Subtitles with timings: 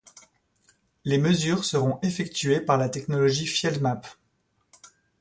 [1.05, 4.01] Les mesures seront effectuées par la technologie Field-Map.